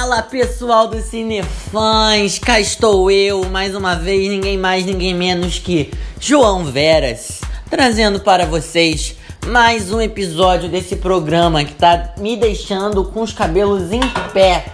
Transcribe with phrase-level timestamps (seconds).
[0.00, 5.90] Fala pessoal do Cinefãs, cá estou eu mais uma vez, ninguém mais, ninguém menos que
[6.20, 9.16] João Veras, trazendo para vocês
[9.48, 13.98] mais um episódio desse programa que tá me deixando com os cabelos em
[14.32, 14.66] pé.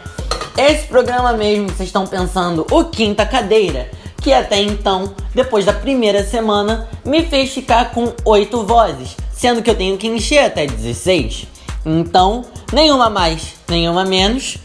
[0.59, 5.73] Esse programa mesmo que vocês estão pensando, o Quinta Cadeira, que até então, depois da
[5.73, 10.67] primeira semana, me fez ficar com oito vozes, sendo que eu tenho que encher até
[10.67, 11.47] 16.
[11.87, 14.59] Então, nenhuma mais, nenhuma menos.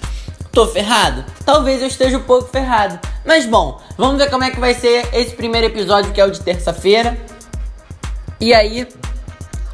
[0.52, 1.23] Tô ferrado?
[1.45, 2.99] Talvez eu esteja um pouco ferrado.
[3.26, 6.31] Mas bom, vamos ver como é que vai ser esse primeiro episódio que é o
[6.31, 7.17] de terça-feira.
[8.39, 8.88] E aí,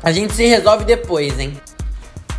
[0.04, 1.58] a gente se resolve depois, hein?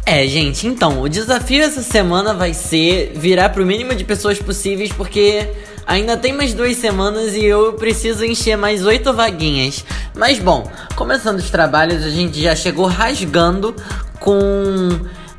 [0.05, 4.93] É, gente, então, o desafio essa semana vai ser virar pro mínimo de pessoas possíveis,
[4.93, 5.49] porque
[5.85, 9.85] ainda tem mais duas semanas e eu preciso encher mais oito vaguinhas.
[10.15, 13.75] Mas bom, começando os trabalhos, a gente já chegou rasgando
[14.21, 14.39] com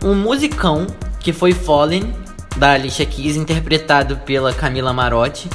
[0.04, 0.86] um musicão
[1.22, 2.14] que foi Fallen,
[2.58, 5.50] da Alicia Keys, interpretado pela Camila Marotti.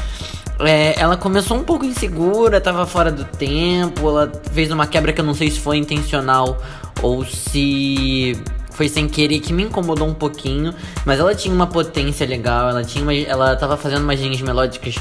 [0.61, 5.20] É, ela começou um pouco insegura, tava fora do tempo, ela fez uma quebra que
[5.20, 6.56] eu não sei se foi intencional
[7.03, 10.73] ou se foi sem querer que me incomodou um pouquinho,
[11.05, 14.95] mas ela tinha uma potência legal, ela tinha uma, ela tava fazendo umas linhas melódicas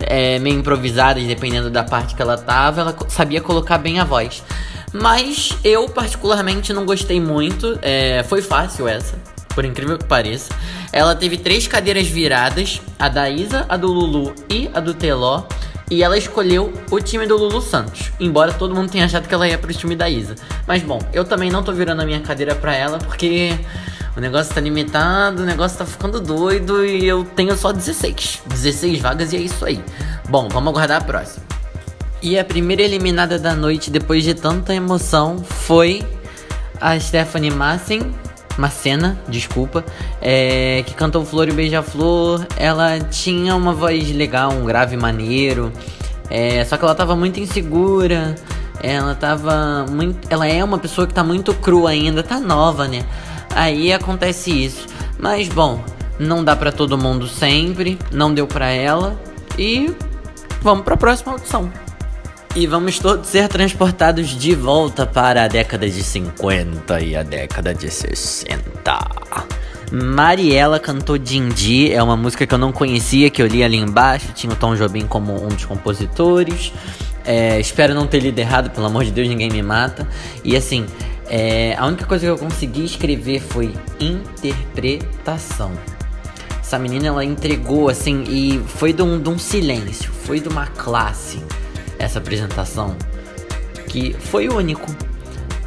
[0.00, 4.42] é, meio improvisadas, dependendo da parte que ela tava, ela sabia colocar bem a voz.
[4.92, 10.54] Mas eu particularmente não gostei muito, é, foi fácil essa por incrível que pareça.
[10.92, 15.44] Ela teve três cadeiras viradas: a da Isa, a do Lulu e a do Teló.
[15.90, 18.12] E ela escolheu o time do Lulu Santos.
[18.18, 20.34] Embora todo mundo tenha achado que ela ia pro time da Isa.
[20.66, 23.56] Mas bom, eu também não tô virando a minha cadeira pra ela porque
[24.16, 28.42] o negócio tá limitado, o negócio tá ficando doido e eu tenho só 16.
[28.46, 29.80] 16 vagas e é isso aí.
[30.28, 31.46] Bom, vamos aguardar a próxima.
[32.20, 36.02] E a primeira eliminada da noite, depois de tanta emoção, foi
[36.80, 37.52] a Stephanie
[38.56, 39.84] Massen Macena, desculpa,
[40.20, 42.46] é, que cantou Flor e Beija-Flor.
[42.56, 45.72] Ela tinha uma voz legal, um grave maneiro,
[46.30, 48.34] é, só que ela tava muito insegura.
[48.82, 50.26] Ela tava muito.
[50.30, 53.04] Ela é uma pessoa que tá muito crua ainda, tá nova, né?
[53.54, 54.86] Aí acontece isso.
[55.18, 55.82] Mas bom,
[56.18, 59.18] não dá para todo mundo sempre, não deu para ela
[59.58, 59.94] e
[60.60, 61.70] vamos para a próxima audição.
[62.56, 67.74] E vamos todos ser transportados de volta para a década de 50 e a década
[67.74, 68.58] de 60.
[69.92, 74.32] Mariela cantou Dindi, é uma música que eu não conhecia, que eu li ali embaixo,
[74.34, 76.72] tinha o Tom Jobim como um dos compositores.
[77.26, 80.08] É, espero não ter lido errado, pelo amor de Deus, ninguém me mata.
[80.42, 80.86] E assim,
[81.28, 85.72] é, a única coisa que eu consegui escrever foi interpretação.
[86.58, 90.66] Essa menina ela entregou assim e foi de um, de um silêncio, foi de uma
[90.68, 91.44] classe
[91.98, 92.96] essa apresentação
[93.88, 94.86] que foi único.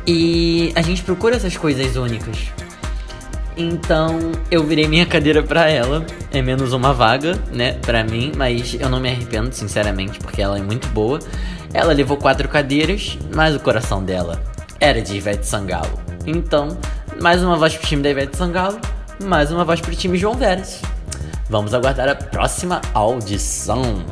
[0.05, 2.37] E a gente procura essas coisas únicas.
[3.55, 6.05] Então eu virei minha cadeira pra ela.
[6.31, 10.57] É menos uma vaga, né, pra mim, mas eu não me arrependo, sinceramente, porque ela
[10.57, 11.19] é muito boa.
[11.73, 14.41] Ela levou quatro cadeiras, mas o coração dela
[14.79, 15.99] era de Ivete Sangalo.
[16.25, 16.77] Então,
[17.21, 18.79] mais uma voz pro time da Ivete Sangalo,
[19.23, 20.81] mais uma voz pro time João Veras.
[21.49, 24.05] Vamos aguardar a próxima audição.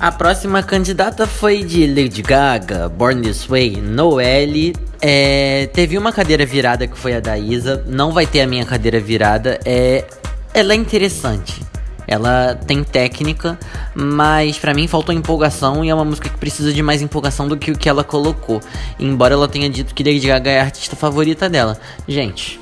[0.00, 4.74] A próxima candidata foi de Lady Gaga, Born This Way, Noelle.
[4.98, 7.84] É, teve uma cadeira virada que foi a da Isa.
[7.86, 9.60] Não vai ter a minha cadeira virada.
[9.62, 10.06] É,
[10.54, 11.62] ela é interessante.
[12.08, 13.58] Ela tem técnica,
[13.94, 17.58] mas para mim faltou empolgação e é uma música que precisa de mais empolgação do
[17.58, 18.58] que o que ela colocou.
[18.98, 21.78] Embora ela tenha dito que Lady Gaga é a artista favorita dela.
[22.08, 22.58] Gente,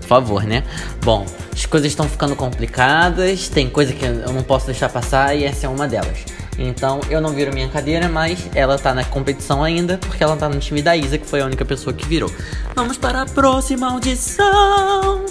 [0.00, 0.62] por favor, né?
[1.04, 5.42] Bom, as coisas estão ficando complicadas, tem coisa que eu não posso deixar passar e
[5.42, 6.38] essa é uma delas.
[6.58, 10.48] Então eu não viro minha cadeira, mas ela tá na competição ainda, porque ela tá
[10.48, 12.30] no time da Isa, que foi a única pessoa que virou.
[12.74, 15.24] Vamos para a próxima audição!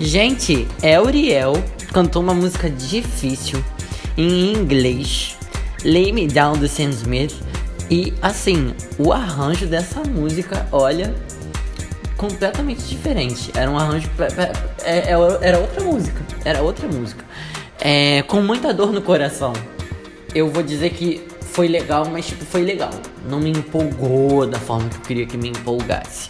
[0.00, 0.66] Gente,
[1.06, 1.52] Uriel
[1.92, 3.62] cantou uma música difícil
[4.16, 5.36] em inglês,
[5.84, 7.34] Lay Me Down do Sam Smith.
[7.90, 11.14] E assim, o arranjo dessa música, olha,
[12.16, 13.50] completamente diferente.
[13.54, 14.08] Era um arranjo.
[14.84, 16.22] É, é, era outra música.
[16.44, 17.24] Era outra música.
[17.80, 19.52] É, com muita dor no coração
[20.34, 22.90] eu vou dizer que foi legal, mas tipo, foi legal.
[23.28, 26.28] Não me empolgou da forma que eu queria que me empolgasse.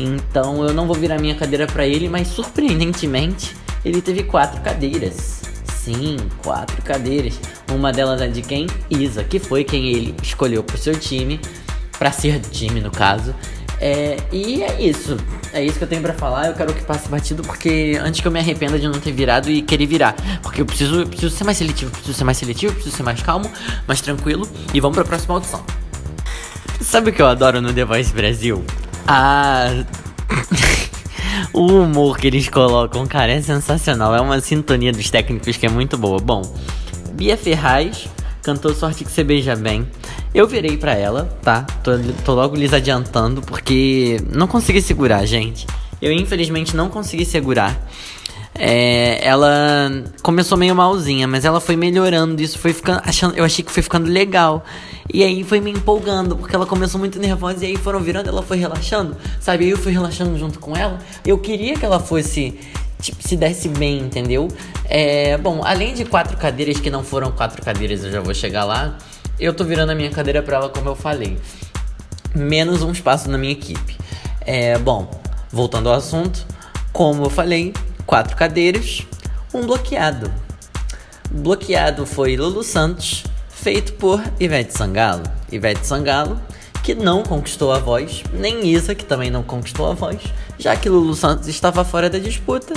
[0.00, 3.54] Então eu não vou virar minha cadeira para ele, mas surpreendentemente
[3.84, 5.42] ele teve quatro cadeiras.
[5.76, 7.38] Sim, quatro cadeiras.
[7.70, 8.66] Uma delas é de quem?
[8.90, 11.38] Isa, que foi quem ele escolheu pro seu time,
[11.98, 13.34] para ser do time no caso.
[13.80, 15.16] É, e é isso.
[15.52, 16.48] É isso que eu tenho para falar.
[16.48, 19.50] Eu quero que passe batido porque antes que eu me arrependa de não ter virado
[19.50, 20.14] e querer virar.
[20.42, 23.22] Porque eu preciso, eu preciso ser mais seletivo, preciso ser mais seletivo, preciso ser mais
[23.22, 23.50] calmo,
[23.86, 24.48] mais tranquilo.
[24.72, 25.64] E vamos pra próxima audição.
[26.80, 28.64] Sabe o que eu adoro no The Voice Brasil?
[29.06, 29.84] A.
[31.52, 34.12] O humor que eles colocam, cara, é sensacional.
[34.14, 36.18] É uma sintonia dos técnicos que é muito boa.
[36.18, 36.42] Bom,
[37.12, 38.08] Bia Ferraz
[38.42, 39.86] cantou Sorte que você beija bem.
[40.34, 41.64] Eu virei pra ela, tá?
[41.82, 41.92] Tô,
[42.24, 45.64] tô logo lhes adiantando, porque não consegui segurar, gente.
[46.02, 47.80] Eu infelizmente não consegui segurar.
[48.52, 49.90] É, ela
[50.22, 52.42] começou meio malzinha, mas ela foi melhorando.
[52.42, 53.00] Isso foi ficando.
[53.04, 54.64] Achando, eu achei que foi ficando legal.
[55.12, 58.42] E aí foi me empolgando, porque ela começou muito nervosa e aí foram virando, ela
[58.42, 59.68] foi relaxando, sabe?
[59.68, 60.98] Eu fui relaxando junto com ela.
[61.24, 62.58] Eu queria que ela fosse.
[63.00, 64.48] Tipo, se desse bem, entendeu?
[64.86, 68.64] É, bom, além de quatro cadeiras que não foram quatro cadeiras, eu já vou chegar
[68.64, 68.96] lá.
[69.38, 71.36] Eu tô virando a minha cadeira pra ela, como eu falei.
[72.34, 73.98] Menos um espaço na minha equipe.
[74.40, 75.10] É, bom,
[75.50, 76.46] voltando ao assunto,
[76.92, 77.72] como eu falei,
[78.06, 79.02] quatro cadeiras,
[79.52, 80.32] um bloqueado.
[81.30, 85.24] Bloqueado foi Lulu Santos, feito por Ivete Sangalo.
[85.50, 86.40] Ivete Sangalo,
[86.82, 90.20] que não conquistou a voz, nem Isa, que também não conquistou a voz,
[90.58, 92.74] já que Lulu Santos estava fora da disputa.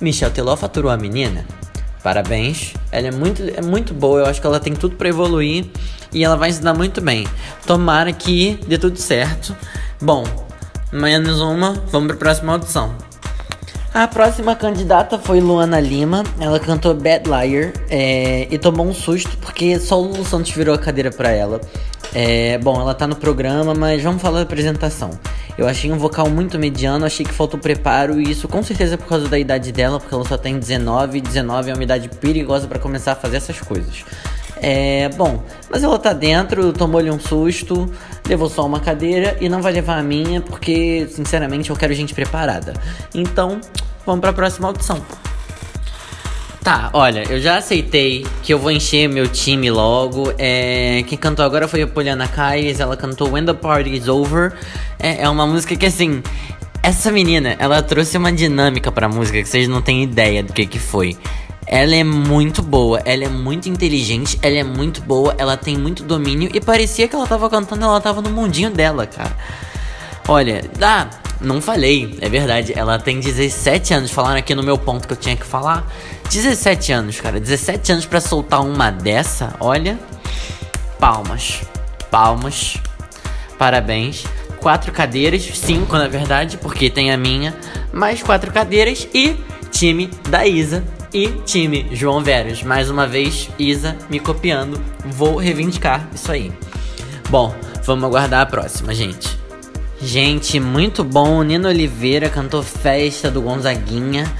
[0.00, 1.46] Michel Teló faturou a menina.
[2.04, 5.64] Parabéns, ela é muito, é muito boa, eu acho que ela tem tudo para evoluir
[6.12, 7.26] e ela vai ensinar muito bem.
[7.66, 9.56] Tomara que dê tudo certo.
[10.02, 10.22] Bom,
[10.92, 12.94] menos uma, vamos para a próxima audição.
[13.94, 16.24] A próxima candidata foi Luana Lima.
[16.38, 20.74] Ela cantou Bad Liar é, e tomou um susto porque só o Lulu Santos virou
[20.74, 21.58] a cadeira para ela.
[22.14, 25.10] É, bom, ela tá no programa, mas vamos falar da apresentação.
[25.58, 28.96] Eu achei um vocal muito mediano, achei que faltou preparo e isso com certeza é
[28.96, 32.08] por causa da idade dela, porque ela só tem 19 e 19 é uma idade
[32.08, 34.04] perigosa para começar a fazer essas coisas.
[34.56, 37.92] É, bom, mas ela tá dentro, tomou-lhe um susto,
[38.28, 42.14] levou só uma cadeira e não vai levar a minha, porque, sinceramente, eu quero gente
[42.14, 42.74] preparada.
[43.14, 43.60] Então,
[44.06, 45.02] vamos para a próxima audição.
[46.64, 50.32] Tá, olha, eu já aceitei que eu vou encher meu time logo.
[50.38, 54.54] É, quem cantou agora foi a Poliana Kais, ela cantou When the Party is Over.
[54.98, 56.22] É, é uma música que, assim,
[56.82, 60.64] essa menina, ela trouxe uma dinâmica pra música que vocês não têm ideia do que
[60.64, 61.18] que foi.
[61.66, 66.02] Ela é muito boa, ela é muito inteligente, ela é muito boa, ela tem muito
[66.02, 69.36] domínio e parecia que ela tava cantando, ela tava no mundinho dela, cara.
[70.26, 71.08] Olha, ah,
[71.40, 75.16] não falei, é verdade, ela tem 17 anos, falaram aqui no meu ponto que eu
[75.16, 75.90] tinha que falar.
[76.30, 79.98] 17 anos, cara, 17 anos para soltar uma dessa, olha.
[80.98, 81.60] Palmas,
[82.10, 82.76] palmas,
[83.58, 84.24] parabéns.
[84.58, 87.54] Quatro cadeiras, cinco na verdade, porque tem a minha,
[87.92, 89.36] mais quatro cadeiras e
[89.70, 90.82] time da Isa
[91.12, 92.62] e time João Veras.
[92.62, 94.80] Mais uma vez, Isa me copiando.
[95.04, 96.50] Vou reivindicar isso aí.
[97.28, 97.54] Bom,
[97.84, 99.43] vamos aguardar a próxima, gente.
[100.00, 101.42] Gente, muito bom.
[101.42, 104.30] Nino Oliveira cantou Festa do Gonzaguinha.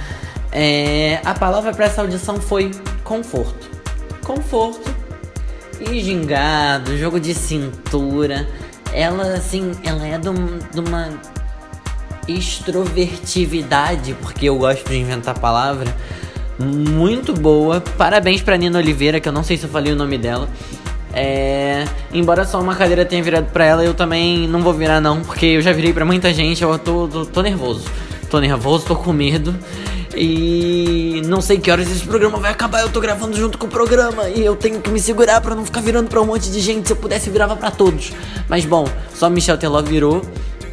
[0.51, 2.71] É, a palavra para essa audição foi
[3.03, 3.69] conforto.
[4.23, 4.93] Conforto
[5.79, 8.47] e gingado, jogo de cintura.
[8.93, 11.09] Ela, assim, ela é de, uma
[12.27, 15.93] extrovertividade, porque eu gosto de inventar palavra
[16.57, 17.81] muito boa.
[17.81, 20.47] Parabéns pra Nina Oliveira, que eu não sei se eu falei o nome dela.
[21.15, 25.21] É, embora só uma cadeira tenha virado pra ela, eu também não vou virar não,
[25.21, 27.85] porque eu já virei pra muita gente, eu tô, tô, tô nervoso.
[28.29, 29.55] Tô nervoso, tô com medo.
[30.17, 32.81] E não sei que horas esse programa vai acabar.
[32.81, 35.65] Eu tô gravando junto com o programa e eu tenho que me segurar para não
[35.65, 36.87] ficar virando pra um monte de gente.
[36.87, 38.11] Se eu pudesse, virava para todos.
[38.49, 40.21] Mas bom, só Michel Teló virou.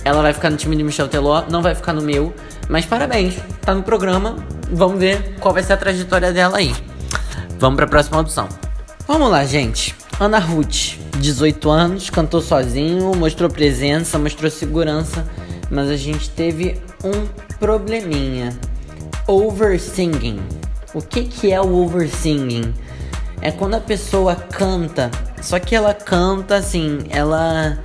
[0.05, 2.35] Ela vai ficar no time de Michel Teló, não vai ficar no meu.
[2.69, 4.37] Mas parabéns, tá no programa.
[4.71, 6.75] Vamos ver qual vai ser a trajetória dela aí.
[7.59, 8.49] Vamos para a próxima audição.
[9.07, 10.02] Vamos lá, gente.
[10.21, 15.27] Ana Ruth, 18 anos, cantou sozinho, mostrou presença, mostrou segurança,
[15.71, 17.27] mas a gente teve um
[17.59, 18.57] probleminha.
[19.27, 20.41] Oversinging.
[20.95, 22.75] O que, que é o oversinging?
[23.41, 27.79] É quando a pessoa canta, só que ela canta assim, ela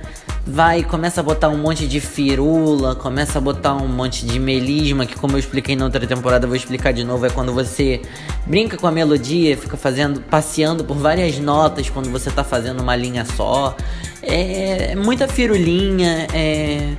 [0.48, 5.04] vai começa a botar um monte de firula, começa a botar um monte de melisma,
[5.04, 8.00] que como eu expliquei na outra temporada, vou explicar de novo, é quando você
[8.46, 12.96] brinca com a melodia, fica fazendo, passeando por várias notas quando você tá fazendo uma
[12.96, 13.76] linha só.
[14.22, 16.94] É, é muita firulinha, é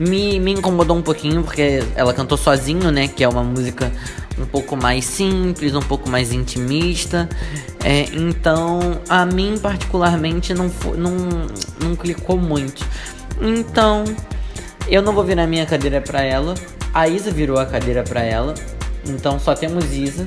[0.00, 3.06] me, me incomodou um pouquinho porque ela cantou sozinho, né?
[3.06, 3.92] Que é uma música
[4.38, 7.28] um pouco mais simples, um pouco mais intimista.
[7.84, 11.12] É, então, a mim particularmente não, não,
[11.82, 12.82] não clicou muito.
[13.40, 14.04] Então,
[14.88, 16.54] eu não vou virar minha cadeira pra ela.
[16.94, 18.54] A Isa virou a cadeira pra ela.
[19.06, 20.26] Então só temos Isa.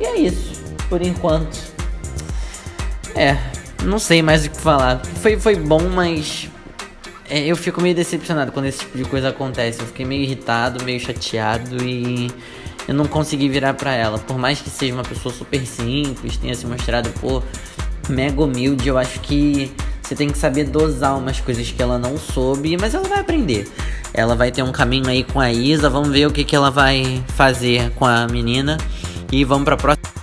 [0.00, 1.56] E é isso, por enquanto.
[3.14, 3.36] É,
[3.84, 5.00] não sei mais o que falar.
[5.22, 6.48] Foi, foi bom, mas
[7.30, 9.80] é, eu fico meio decepcionado quando esse tipo de coisa acontece.
[9.80, 12.30] Eu fiquei meio irritado, meio chateado e
[12.86, 14.18] eu não consegui virar para ela.
[14.18, 17.42] Por mais que seja uma pessoa super simples, tenha se mostrado, pô,
[18.08, 19.70] mega humilde, eu acho que
[20.02, 23.68] você tem que saber dosar umas coisas que ela não soube, mas ela vai aprender.
[24.14, 25.90] Ela vai ter um caminho aí com a Isa.
[25.90, 28.78] Vamos ver o que, que ela vai fazer com a menina.
[29.30, 30.17] E vamos pra próxima.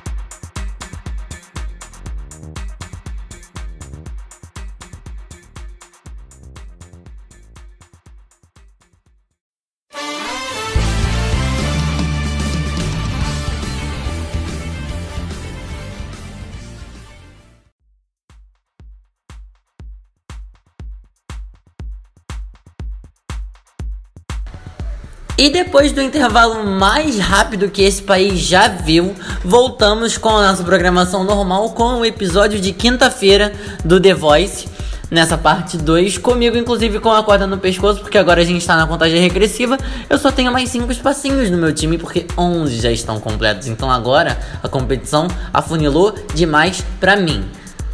[25.37, 29.13] E depois do intervalo mais rápido que esse país já viu,
[29.43, 33.51] voltamos com a nossa programação normal com o episódio de quinta-feira
[33.83, 34.67] do The Voice.
[35.11, 38.77] Nessa parte 2, comigo inclusive com a corda no pescoço, porque agora a gente está
[38.77, 39.77] na contagem regressiva.
[40.09, 43.67] Eu só tenho mais 5 espacinhos no meu time, porque 11 já estão completos.
[43.67, 47.45] Então agora a competição afunilou demais pra mim.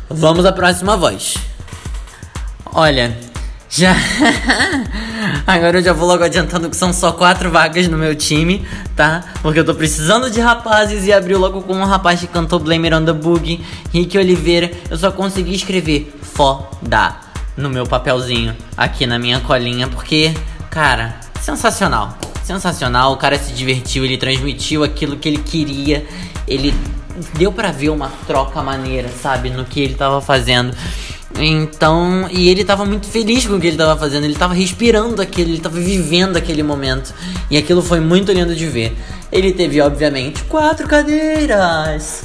[0.08, 1.36] Vamos à próxima voz.
[2.66, 3.18] Olha,
[3.68, 3.96] já.
[5.46, 9.24] Agora eu já vou logo adiantando que são só quatro vagas no meu time, tá?
[9.42, 12.90] Porque eu tô precisando de rapazes e abriu logo com um rapaz que cantou Blame
[12.90, 13.64] the Boogie,
[13.94, 14.72] Rick Oliveira.
[14.90, 17.16] Eu só consegui escrever foda
[17.56, 20.34] no meu papelzinho aqui na minha colinha, porque,
[20.70, 22.18] cara, sensacional.
[22.44, 26.06] Sensacional, o cara se divertiu, ele transmitiu aquilo que ele queria,
[26.48, 26.74] ele
[27.38, 30.76] deu para ver uma troca maneira, sabe, no que ele tava fazendo.
[31.40, 35.22] Então, e ele tava muito feliz com o que ele tava fazendo, ele tava respirando
[35.22, 37.14] aquilo, ele tava vivendo aquele momento.
[37.50, 38.96] E aquilo foi muito lindo de ver.
[39.32, 42.24] Ele teve, obviamente, quatro cadeiras.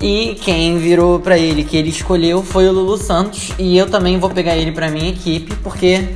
[0.00, 3.50] E quem virou para ele que ele escolheu foi o Lulu Santos.
[3.58, 6.08] E eu também vou pegar ele pra minha equipe, porque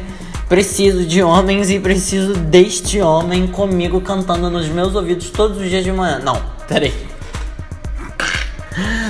[0.49, 5.85] preciso de homens e preciso deste homem comigo cantando nos meus ouvidos todos os dias
[5.85, 6.19] de manhã.
[6.19, 7.10] Não, peraí.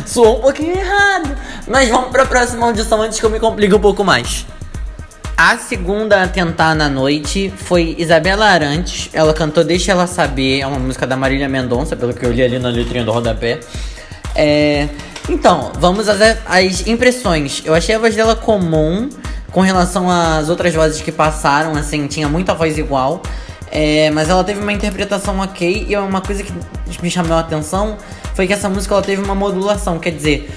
[0.07, 1.37] Soou um pouquinho errado.
[1.67, 4.47] Mas vamos para a próxima audição antes que eu me complique um pouco mais.
[5.37, 9.09] A segunda a tentar na noite foi Isabela Arantes.
[9.12, 12.43] Ela cantou Deixa Ela Saber, é uma música da Marília Mendonça, pelo que eu li
[12.43, 13.61] ali na letrinha do rodapé.
[14.35, 14.88] É...
[15.29, 17.62] Então, vamos às, às impressões.
[17.64, 19.09] Eu achei a voz dela comum
[19.50, 23.23] com relação às outras vozes que passaram, assim, tinha muita voz igual.
[23.71, 26.52] É, mas ela teve uma interpretação ok e é uma coisa que
[27.00, 27.97] me chamou a atenção
[28.35, 30.51] foi que essa música ela teve uma modulação, quer dizer,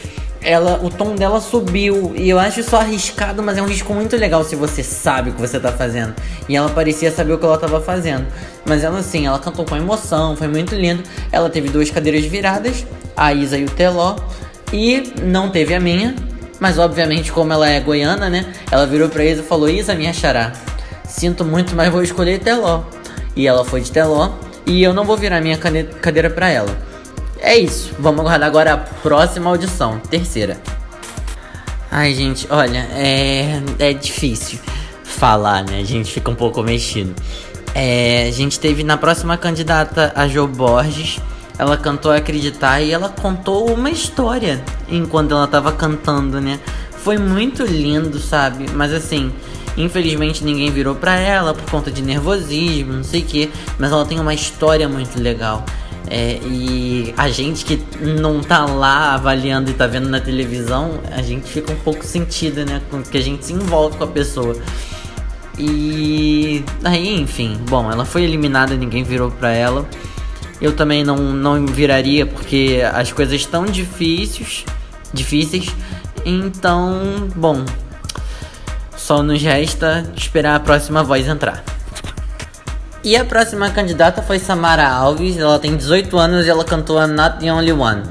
[0.44, 4.16] ela, o tom dela subiu e eu acho isso arriscado, mas é um risco muito
[4.18, 6.14] legal se você sabe o que você tá fazendo.
[6.50, 8.26] E ela parecia saber o que ela tava fazendo.
[8.66, 11.02] Mas ela assim, ela cantou com emoção, foi muito lindo.
[11.32, 14.18] Ela teve duas cadeiras viradas, a Isa e o Teló,
[14.72, 16.14] e não teve a minha,
[16.60, 18.54] mas obviamente como ela é goiana, né?
[18.70, 20.52] Ela virou pra Isa e falou: "Isa, minha xará,
[21.08, 22.84] sinto muito, mas vou escolher Teló".
[23.36, 24.32] E ela foi de Teló,
[24.66, 26.93] e eu não vou virar minha cadeira para ela.
[27.44, 27.94] É isso.
[28.00, 30.58] Vamos aguardar agora a próxima audição, terceira.
[31.92, 34.60] Ai, gente, olha, é, é difícil
[35.04, 35.82] falar, né?
[35.82, 37.14] A gente fica um pouco mexido.
[37.76, 41.20] É, a gente teve na próxima candidata a Jo Borges.
[41.60, 46.60] Ela cantou Acreditar e ela contou uma história enquanto ela tava cantando, né?
[46.92, 48.68] Foi muito lindo, sabe?
[48.74, 49.32] Mas assim,
[49.76, 53.52] infelizmente ninguém virou pra ela por conta de nervosismo, não sei o que.
[53.78, 55.66] Mas ela tem uma história muito legal.
[56.10, 61.22] É, e a gente que não tá lá avaliando e tá vendo na televisão, a
[61.22, 62.82] gente fica um pouco sentido, né?
[62.90, 64.56] Porque a gente se envolve com a pessoa.
[65.58, 69.88] E aí, enfim, bom, ela foi eliminada, ninguém virou pra ela.
[70.60, 74.66] Eu também não, não viraria porque as coisas estão difíceis,
[75.14, 75.68] difíceis.
[76.26, 77.66] Então, bom,
[78.96, 81.64] só nos resta esperar a próxima voz entrar.
[83.04, 87.06] E a próxima candidata foi Samara Alves, ela tem 18 anos e ela cantou a
[87.06, 88.04] Not the Only One.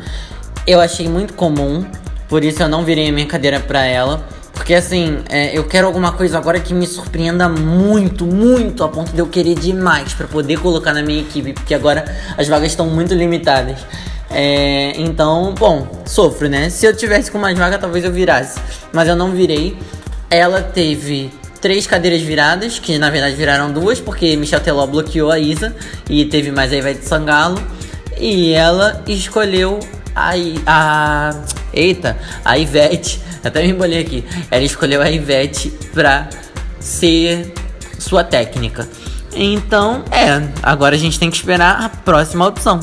[0.67, 1.83] Eu achei muito comum,
[2.29, 4.23] por isso eu não virei a minha cadeira pra ela.
[4.53, 9.13] Porque assim, é, eu quero alguma coisa agora que me surpreenda muito, muito, a ponto
[9.13, 12.05] de eu querer demais para poder colocar na minha equipe, porque agora
[12.37, 13.79] as vagas estão muito limitadas.
[14.31, 16.69] É, então, bom, sofro, né?
[16.69, 18.61] Se eu tivesse com mais vaga, talvez eu virasse.
[18.93, 19.77] Mas eu não virei.
[20.29, 21.33] Ela teve
[21.63, 25.75] três cadeiras viradas, que na verdade viraram duas, porque Michel Teló bloqueou a Isa
[26.11, 27.63] e teve mais a Ivete Sangalo.
[28.19, 29.79] E ela escolheu
[30.15, 30.33] a,
[30.67, 31.31] a.
[31.73, 33.21] Eita, a Ivete.
[33.43, 34.25] Até me embolei aqui.
[34.51, 36.29] Ela escolheu a Ivete pra
[36.79, 37.55] ser
[37.99, 38.89] sua técnica.
[39.35, 40.43] Então, é.
[40.63, 42.81] Agora a gente tem que esperar a próxima opção.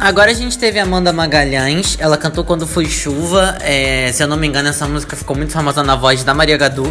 [0.00, 4.26] Agora a gente teve a Amanda Magalhães, ela cantou Quando Foi Chuva, é, se eu
[4.26, 6.90] não me engano essa música ficou muito famosa na voz da Maria Gadu.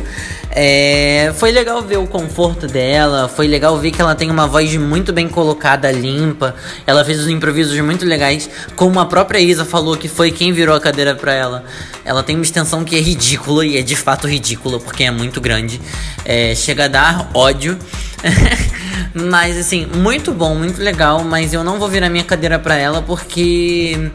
[0.52, 4.76] É, foi legal ver o conforto dela, foi legal ver que ela tem uma voz
[4.78, 6.54] muito bem colocada, limpa,
[6.86, 10.76] ela fez os improvisos muito legais, como a própria Isa falou que foi quem virou
[10.76, 11.64] a cadeira pra ela.
[12.06, 15.42] Ela tem uma extensão que é ridícula, e é de fato ridícula, porque é muito
[15.42, 15.82] grande,
[16.24, 17.76] é, chega a dar ódio.
[19.14, 23.02] mas assim, muito bom, muito legal, mas eu não vou virar minha cadeira pra ela
[23.02, 24.12] porque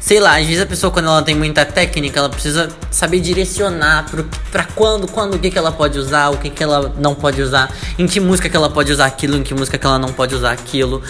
[0.00, 4.10] sei lá, às vezes a pessoa quando ela tem muita técnica, ela precisa saber direcionar
[4.10, 7.14] pro, pra quando, quando, o que, que ela pode usar, o que, que ela não
[7.14, 9.98] pode usar, em que música que ela pode usar aquilo, em que música que ela
[9.98, 11.02] não pode usar aquilo.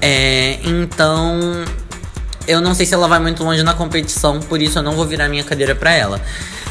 [0.00, 1.64] É, então,
[2.48, 5.06] eu não sei se ela vai muito longe na competição, por isso eu não vou
[5.06, 6.20] virar minha cadeira pra ela.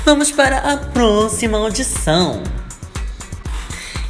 [0.04, 2.44] Vamos para a próxima audição.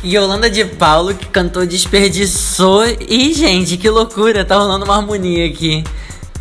[0.03, 2.83] Yolanda de Paulo, que cantou Desperdiçou.
[3.07, 5.83] E, gente, que loucura, tá rolando uma harmonia aqui.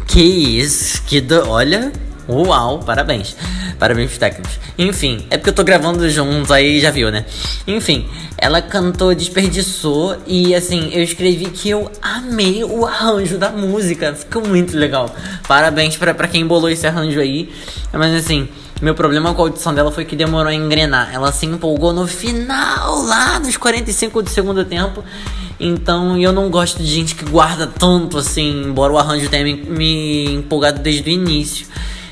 [0.07, 1.49] Que isso, que do...
[1.49, 1.93] Olha,
[2.29, 3.37] uau, parabéns.
[3.79, 4.59] Parabéns pros técnicos.
[4.79, 7.25] Enfim, é porque eu tô gravando juntos, aí já viu, né?
[7.67, 14.15] Enfim, ela cantou Desperdiçou e assim, eu escrevi que eu amei o arranjo da música.
[14.15, 15.15] Ficou muito legal.
[15.47, 17.51] Parabéns pra, quem bolou esse arranjo aí.
[17.93, 18.49] Mas assim,
[18.81, 21.11] meu problema com a audição dela foi que demorou a engrenar.
[21.13, 25.05] Ela se empolgou no final, lá nos 45 do segundo tempo.
[25.59, 29.55] Então eu não gosto de gente que guarda tanto assim, embora o arranjo tenha me,
[29.55, 31.67] me empolgado desde o início.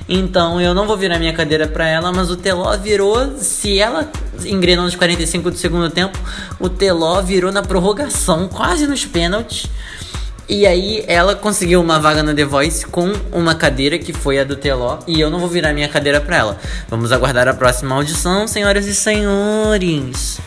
[0.07, 3.37] Então eu não vou virar minha cadeira para ela, mas o Teló virou.
[3.39, 4.11] Se ela
[4.45, 6.19] engrenou nos 45 do segundo tempo,
[6.61, 9.67] o Teló virou na prorrogação, quase nos pênaltis.
[10.49, 14.45] E aí ela conseguiu uma vaga no The Voice com uma cadeira que foi a
[14.45, 16.59] do Teló e eu não vou virar minha cadeira para ela.
[16.89, 20.41] Vamos aguardar a próxima audição, senhoras e senhores.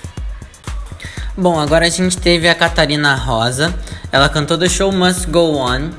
[1.38, 3.74] Bom, agora a gente teve a Catarina Rosa.
[4.12, 5.91] Ela cantou The Show Must Go On.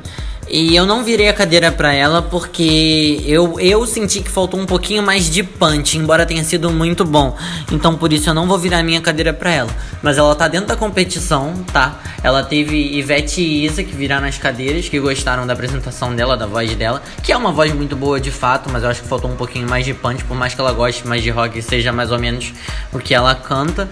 [0.48, 4.66] E eu não virei a cadeira para ela porque eu, eu senti que faltou um
[4.66, 7.36] pouquinho mais de punch, embora tenha sido muito bom.
[7.70, 9.70] Então por isso eu não vou virar minha cadeira para ela.
[10.02, 12.00] Mas ela tá dentro da competição, tá?
[12.22, 16.46] Ela teve Ivete e Isa que viraram as cadeiras, que gostaram da apresentação dela, da
[16.46, 19.30] voz dela, que é uma voz muito boa de fato, mas eu acho que faltou
[19.30, 21.92] um pouquinho mais de punch, por mais que ela goste mais de rock e seja
[21.92, 22.52] mais ou menos
[22.92, 23.88] o que ela canta.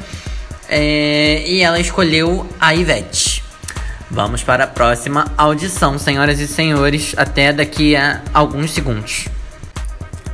[0.69, 3.30] É, e ela escolheu a Ivete.
[4.11, 9.29] Vamos para a próxima audição, senhoras e senhores, até daqui a alguns segundos.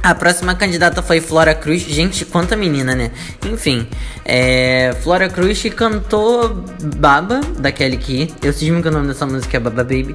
[0.03, 1.83] A próxima candidata foi Flora Cruz.
[1.83, 3.11] Gente, quanta menina, né?
[3.45, 3.87] Enfim,
[4.25, 6.65] é, Flora Cruz cantou
[6.97, 8.35] Baba, da Kelly Key.
[8.43, 10.15] Eu cismo que o nome dessa música é Baba Baby.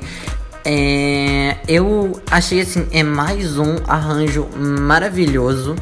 [0.65, 5.75] É, eu achei assim, é mais um arranjo maravilhoso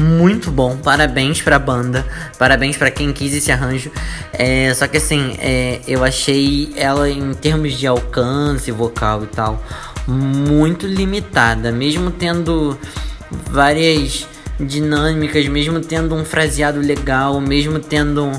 [0.00, 0.76] muito bom.
[0.76, 2.04] Parabéns pra banda.
[2.38, 3.90] Parabéns para quem quis esse arranjo.
[4.32, 9.62] É, só que assim, é, eu achei ela em termos de alcance vocal e tal
[10.10, 12.76] muito limitada, mesmo tendo
[13.30, 14.26] várias
[14.58, 18.30] dinâmicas, mesmo tendo um fraseado legal, mesmo tendo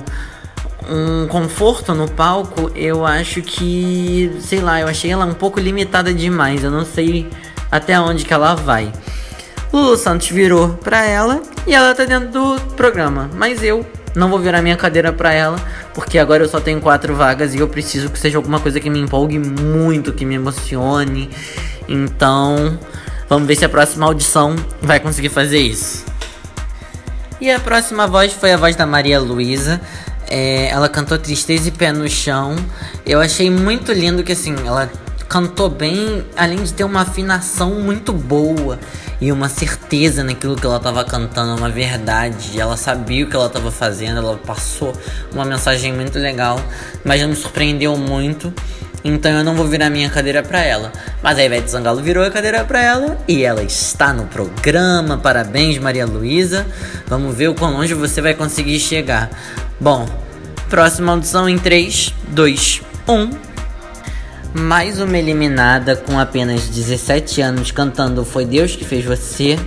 [0.90, 6.14] um conforto no palco, eu acho que, sei lá, eu achei ela um pouco limitada
[6.14, 6.64] demais.
[6.64, 7.30] Eu não sei
[7.72, 8.92] até onde que ela vai.
[9.72, 13.30] Lulu Santos virou pra ela e ela tá dentro do programa.
[13.34, 15.58] Mas eu não vou virar minha cadeira pra ela,
[15.94, 18.90] porque agora eu só tenho quatro vagas e eu preciso que seja alguma coisa que
[18.90, 21.30] me empolgue muito, que me emocione.
[21.88, 22.78] Então,
[23.30, 26.06] vamos ver se a próxima audição vai conseguir fazer isso.
[27.40, 29.82] E a próxima voz foi a voz da Maria Luísa.
[30.30, 32.56] É, ela cantou Tristeza e Pé no Chão.
[33.06, 34.92] Eu achei muito lindo que assim, ela
[35.32, 38.78] cantou bem, além de ter uma afinação muito boa
[39.22, 42.60] e uma certeza naquilo que ela estava cantando, uma verdade.
[42.60, 44.92] Ela sabia o que ela estava fazendo, ela passou
[45.32, 46.60] uma mensagem muito legal,
[47.06, 48.54] mas me surpreendeu muito.
[49.06, 50.92] Então eu não vou virar minha cadeira para ela.
[51.24, 55.18] Mas a Ivete Zangalo virou a cadeira para ela e ela está no programa.
[55.18, 56.68] Parabéns, Maria Luísa.
[57.08, 59.30] Vamos ver o quão longe você vai conseguir chegar.
[59.80, 60.10] Bom,
[60.70, 63.51] próxima audição em 3, 2, 1
[64.54, 69.58] mais uma eliminada com apenas 17 anos cantando Foi Deus que Fez Você.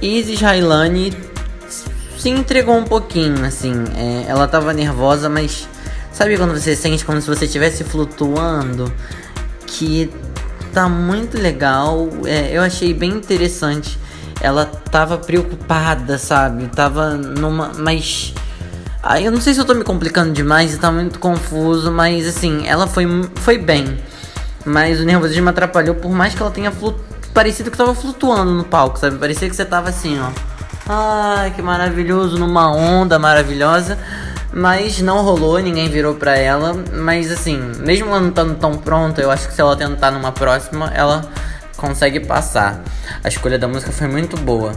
[0.00, 1.12] Isis Railani
[2.16, 3.72] se entregou um pouquinho, assim.
[3.96, 5.68] É, ela tava nervosa, mas
[6.12, 8.92] sabe quando você sente como se você estivesse flutuando?
[9.66, 10.10] Que
[10.72, 12.08] tá muito legal.
[12.24, 13.98] É, eu achei bem interessante.
[14.40, 16.68] Ela tava preocupada, sabe?
[16.68, 17.72] Tava numa.
[17.76, 18.32] Mas.
[19.02, 22.26] Aí eu não sei se eu tô me complicando demais e tá muito confuso, mas
[22.26, 23.98] assim, ela foi, foi bem.
[24.64, 27.10] Mas o nervosismo atrapalhou, por mais que ela tenha flutuado.
[27.32, 29.16] Parecido que tava flutuando no palco, sabe?
[29.16, 30.30] Parecia que você tava assim, ó.
[30.88, 33.96] Ai, que maravilhoso, numa onda maravilhosa.
[34.52, 36.74] Mas não rolou, ninguém virou pra ela.
[36.92, 40.32] Mas assim, mesmo ela não estando tão pronta, eu acho que se ela tentar numa
[40.32, 41.22] próxima, ela
[41.76, 42.82] consegue passar.
[43.22, 44.72] A escolha da música foi muito boa.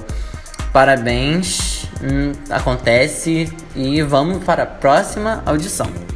[0.72, 6.13] Parabéns, hum, acontece e vamos para a próxima audição.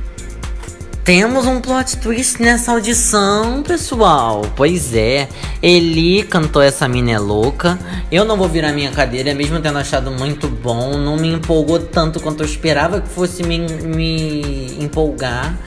[1.07, 4.41] Temos um plot twist nessa audição, pessoal.
[4.57, 5.29] Pois é,
[5.63, 7.79] Eli cantou Essa Mina é Louca.
[8.11, 10.97] Eu não vou virar minha cadeira, mesmo tendo achado muito bom.
[10.97, 15.57] Não me empolgou tanto quanto eu esperava que fosse me, me empolgar.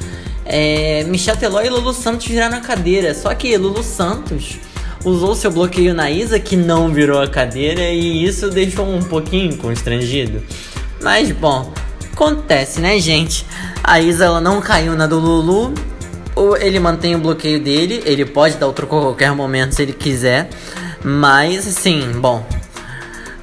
[0.45, 3.15] É, Michel Teló e Lulu Santos viraram a cadeira.
[3.15, 4.59] Só que Lulu Santos
[5.07, 9.57] usou seu bloqueio na Isa, que não virou a cadeira, e isso deixou um pouquinho
[9.57, 10.43] constrangido.
[11.01, 11.73] Mas bom,
[12.21, 13.47] acontece, né, gente?
[13.83, 15.73] A Isa ela não caiu na do Lulu.
[16.37, 18.03] Ou ele mantém o bloqueio dele.
[18.05, 20.51] Ele pode dar o troco a qualquer momento se ele quiser.
[21.03, 22.47] Mas assim, bom.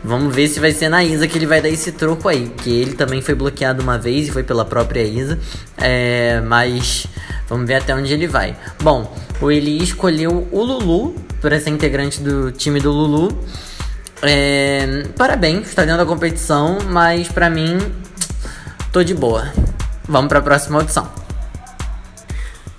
[0.04, 2.50] Vamos ver se vai ser na Isa que ele vai dar esse troco aí.
[2.50, 5.40] Que ele também foi bloqueado uma vez e foi pela própria Isa.
[5.78, 7.08] É, mas
[7.50, 8.56] vamos ver até onde ele vai.
[8.82, 9.12] Bom,
[9.42, 13.38] o Eli escolheu o Lulu para ser integrante do time do Lulu.
[14.22, 17.78] É, parabéns, está dentro da competição, mas para mim
[18.92, 19.52] tô de boa.
[20.08, 21.10] Vamos para a próxima audição.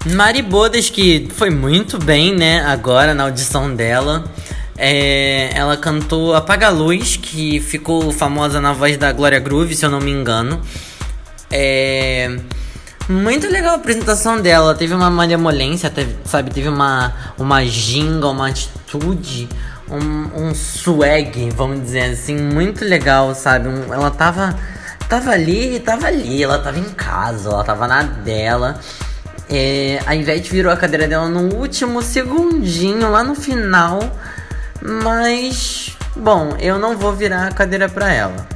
[0.07, 4.25] Mari Bodas, que foi muito bem, né, agora na audição dela.
[4.77, 9.85] É, ela cantou Apaga a Luz, que ficou famosa na voz da Glória Groove, se
[9.85, 10.61] eu não me engano.
[11.51, 12.39] É,
[13.09, 14.75] muito legal a apresentação dela.
[14.75, 16.51] Teve uma malemolência, teve, sabe?
[16.51, 19.49] Teve uma, uma ginga, uma atitude,
[19.91, 23.69] um, um swag, vamos dizer assim, muito legal, sabe?
[23.91, 24.57] Ela tava
[25.09, 28.79] tava ali, tava ali, ela tava em casa, ela tava na dela.
[29.51, 34.01] É, a Ivete virou a cadeira dela no último segundinho, lá no final.
[34.83, 38.47] Mas, bom, eu não vou virar a cadeira pra ela.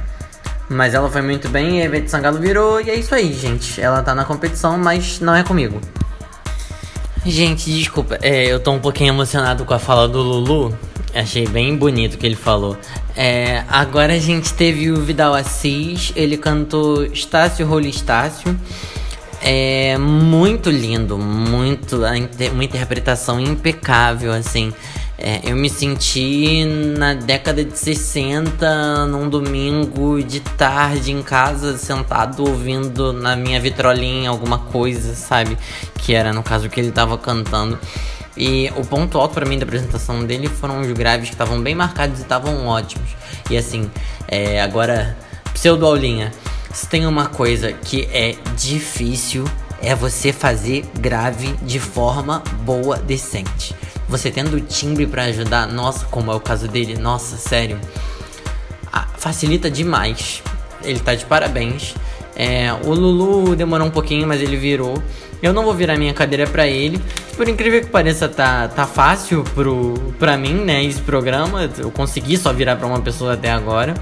[0.69, 3.81] Mas ela foi muito bem, a Ivete Sangalo virou e é isso aí, gente.
[3.81, 5.81] Ela tá na competição, mas não é comigo.
[7.25, 10.77] Gente, desculpa, é, eu tô um pouquinho emocionado com a fala do Lulu.
[11.13, 12.77] Achei bem bonito o que ele falou.
[13.15, 18.59] É, agora a gente teve o Vidal Assis, ele cantou Estácio Rolo Estácio.
[19.41, 24.73] É muito lindo, muito uma interpretação impecável, assim.
[25.17, 32.45] É, eu me senti na década de 60, num domingo de tarde em casa, sentado
[32.45, 35.57] ouvindo na minha vitrolinha alguma coisa, sabe?
[35.99, 37.77] Que era no caso que ele tava cantando.
[38.35, 41.75] E o ponto alto para mim da apresentação dele foram os graves que estavam bem
[41.75, 43.09] marcados e estavam ótimos.
[43.49, 43.89] E assim,
[44.27, 45.17] é, agora,
[45.53, 46.31] pseudo-aulinha.
[46.73, 49.45] Se tem uma coisa que é difícil,
[49.79, 53.75] é você fazer grave de forma boa, decente.
[54.09, 57.79] Você tendo timbre para ajudar, nossa, como é o caso dele, nossa, sério.
[59.17, 60.41] facilita demais.
[60.83, 61.93] Ele tá de parabéns.
[62.35, 65.01] É, o Lulu demorou um pouquinho, mas ele virou.
[65.41, 67.01] Eu não vou virar minha cadeira para ele.
[67.35, 70.83] Por incrível que pareça, tá, tá fácil pro, pra mim, né?
[70.85, 71.69] Esse programa.
[71.77, 73.93] Eu consegui só virar pra uma pessoa até agora.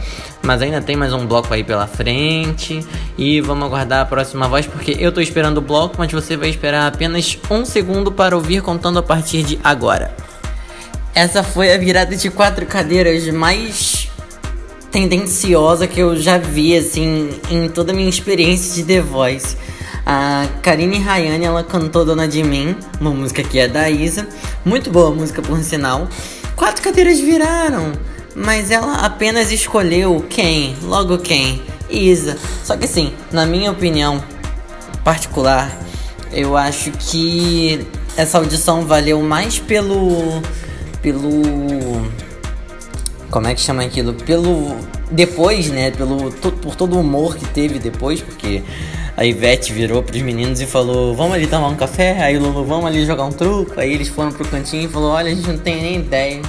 [0.43, 2.85] Mas ainda tem mais um bloco aí pela frente.
[3.17, 6.49] E vamos aguardar a próxima voz, porque eu tô esperando o bloco, mas você vai
[6.49, 10.15] esperar apenas um segundo para ouvir contando a partir de agora.
[11.13, 14.10] Essa foi a virada de quatro cadeiras mais
[14.91, 19.57] tendenciosa que eu já vi, assim, em toda a minha experiência de The Voice.
[20.05, 24.27] A Karine Rayane, ela cantou Dona de Mim, uma música que é da Isa.
[24.65, 26.07] Muito boa música, por sinal.
[26.55, 27.93] Quatro cadeiras viraram,
[28.35, 30.75] mas ela apenas escolheu quem?
[30.83, 31.61] Logo quem?
[31.89, 32.37] Isa.
[32.63, 34.23] Só que assim, na minha opinião
[35.03, 35.71] particular,
[36.31, 40.41] eu acho que essa audição valeu mais pelo.
[41.01, 41.41] pelo.
[43.31, 44.13] Como é que chama aquilo?
[44.13, 44.77] Pelo.
[45.09, 45.89] Depois, né?
[45.91, 48.61] Pelo, por todo o humor que teve depois, porque
[49.15, 52.21] a Ivete virou pros meninos e falou: Vamos ali tomar um café?
[52.21, 53.79] Aí Lulu, vamos ali jogar um truco?
[53.79, 56.41] Aí eles foram pro cantinho e falou: Olha, a gente não tem nem ideia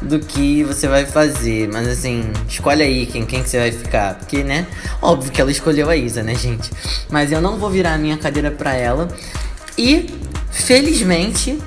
[0.00, 1.68] do que você vai fazer.
[1.72, 4.14] Mas assim, escolhe aí quem, quem que você vai ficar.
[4.16, 4.66] Porque, né?
[5.00, 6.70] Óbvio que ela escolheu a Isa, né, gente?
[7.10, 9.08] Mas eu não vou virar a minha cadeira pra ela.
[9.76, 10.06] E,
[10.50, 11.58] felizmente,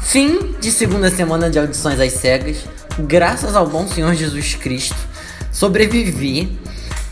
[0.00, 2.64] fim de segunda semana de audições às cegas.
[2.98, 4.96] Graças ao bom Senhor Jesus Cristo,
[5.52, 6.58] sobrevivi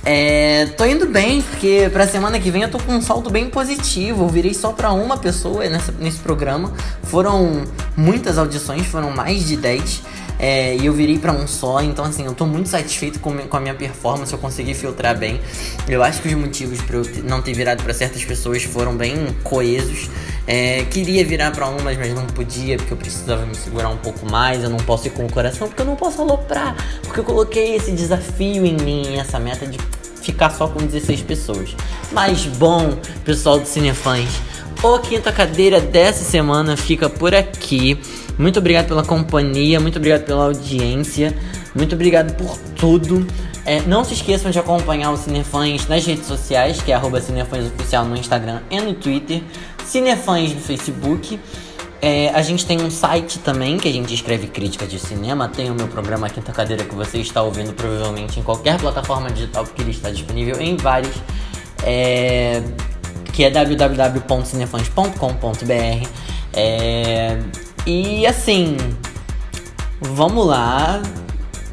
[0.09, 3.51] é, tô indo bem, porque pra semana que vem eu tô com um salto bem
[3.51, 4.23] positivo.
[4.23, 6.73] Eu virei só pra uma pessoa nessa, nesse programa.
[7.03, 7.65] Foram
[7.97, 10.03] muitas audições, foram mais de 10.
[10.39, 13.57] É, e eu virei para um só, então assim, eu tô muito satisfeito com, com
[13.57, 15.41] a minha performance, eu consegui filtrar bem.
[15.89, 19.15] Eu acho que os motivos para eu não ter virado para certas pessoas foram bem
[19.43, 20.11] coesos.
[20.47, 24.31] É, queria virar para umas, mas não podia, porque eu precisava me segurar um pouco
[24.31, 24.63] mais.
[24.63, 27.75] Eu não posso ir com o coração, porque eu não posso aloprar, porque eu coloquei
[27.75, 29.79] esse desafio em mim, essa meta de
[30.21, 31.75] ficar só com 16 pessoas.
[32.13, 34.29] Mas bom, pessoal do Cinefãs,
[34.83, 37.99] O Quinta Cadeira dessa semana fica por aqui.
[38.39, 41.35] Muito obrigado pela companhia, muito obrigado pela audiência,
[41.75, 43.27] muito obrigado por tudo.
[43.65, 48.05] É, não se esqueçam de acompanhar o Cinefãs nas redes sociais, que é arroba Oficial
[48.05, 49.43] no Instagram e no Twitter,
[49.85, 51.41] Cinefãs no Facebook.
[52.01, 55.49] É, a gente tem um site também que a gente escreve crítica de cinema.
[55.49, 59.65] Tem o meu programa Quinta Cadeira que você está ouvindo provavelmente em qualquer plataforma digital,
[59.65, 61.17] porque ele está disponível em vários.
[61.83, 62.63] É,
[63.33, 66.09] que é www.cinefãs.com.br.
[66.53, 67.39] É,
[67.87, 68.77] e assim,
[70.01, 71.01] vamos lá.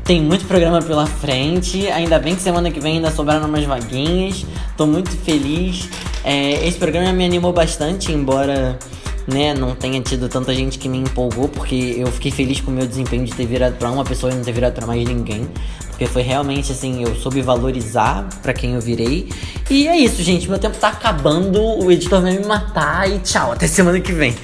[0.03, 1.87] Tem muito programa pela frente.
[1.87, 4.45] Ainda bem que semana que vem ainda sobraram umas vaguinhas.
[4.77, 5.89] Tô muito feliz.
[6.23, 8.77] É, esse programa me animou bastante, embora
[9.25, 12.73] né, não tenha tido tanta gente que me empolgou, porque eu fiquei feliz com o
[12.73, 15.47] meu desempenho de ter virado para uma pessoa e não ter virado para mais ninguém.
[15.87, 19.29] Porque foi realmente assim, eu soube valorizar para quem eu virei.
[19.69, 20.49] E é isso, gente.
[20.49, 24.35] Meu tempo tá acabando, o editor vai me matar e tchau, até semana que vem.